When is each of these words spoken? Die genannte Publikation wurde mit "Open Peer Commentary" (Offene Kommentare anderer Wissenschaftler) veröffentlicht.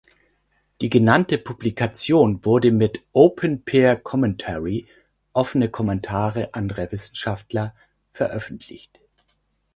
Die 0.81 0.89
genannte 0.89 1.37
Publikation 1.37 2.43
wurde 2.43 2.71
mit 2.71 3.03
"Open 3.13 3.63
Peer 3.63 3.95
Commentary" 3.97 4.87
(Offene 5.31 5.69
Kommentare 5.69 6.55
anderer 6.55 6.91
Wissenschaftler) 6.91 7.75
veröffentlicht. 8.11 8.99